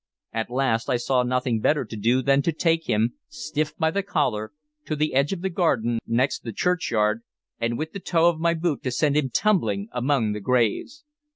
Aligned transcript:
At 0.33 0.49
last 0.49 0.89
I 0.89 0.97
saw 0.97 1.21
nothing 1.21 1.59
better 1.59 1.85
to 1.85 1.95
do 1.95 2.23
than 2.23 2.41
to 2.41 2.51
take 2.51 2.89
him, 2.89 3.13
still 3.29 3.67
by 3.77 3.91
the 3.91 4.01
collar, 4.01 4.51
to 4.85 4.95
the 4.95 5.13
edge 5.13 5.31
of 5.31 5.41
the 5.43 5.49
garden 5.51 5.99
next 6.07 6.39
the 6.39 6.51
churchyard, 6.51 7.21
and 7.59 7.77
with 7.77 7.91
the 7.93 7.99
toe 7.99 8.27
of 8.27 8.39
my 8.39 8.55
boot 8.55 8.81
to 8.81 8.89
send 8.89 9.15
him 9.15 9.29
tumbling 9.29 9.89
among 9.93 10.31
the 10.31 10.39
graves. 10.41 11.03